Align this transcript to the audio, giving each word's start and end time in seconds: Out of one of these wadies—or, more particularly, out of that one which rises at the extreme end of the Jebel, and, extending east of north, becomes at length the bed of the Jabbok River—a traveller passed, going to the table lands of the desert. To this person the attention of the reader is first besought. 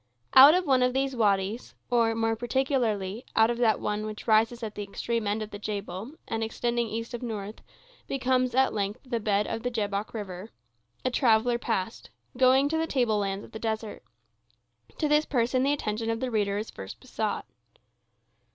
Out 0.33 0.55
of 0.55 0.65
one 0.65 0.81
of 0.81 0.93
these 0.93 1.15
wadies—or, 1.15 2.15
more 2.15 2.35
particularly, 2.35 3.23
out 3.35 3.51
of 3.51 3.59
that 3.59 3.79
one 3.79 4.03
which 4.03 4.25
rises 4.25 4.63
at 4.63 4.73
the 4.73 4.81
extreme 4.81 5.27
end 5.27 5.43
of 5.43 5.51
the 5.51 5.59
Jebel, 5.59 6.13
and, 6.27 6.43
extending 6.43 6.87
east 6.87 7.13
of 7.13 7.21
north, 7.21 7.61
becomes 8.07 8.55
at 8.55 8.73
length 8.73 9.01
the 9.05 9.19
bed 9.19 9.45
of 9.45 9.61
the 9.61 9.69
Jabbok 9.69 10.15
River—a 10.15 11.11
traveller 11.11 11.59
passed, 11.59 12.09
going 12.35 12.67
to 12.67 12.79
the 12.79 12.87
table 12.87 13.19
lands 13.19 13.45
of 13.45 13.51
the 13.51 13.59
desert. 13.59 14.01
To 14.97 15.07
this 15.07 15.27
person 15.27 15.61
the 15.61 15.71
attention 15.73 16.09
of 16.09 16.19
the 16.19 16.31
reader 16.31 16.57
is 16.57 16.71
first 16.71 16.99
besought. 16.99 17.45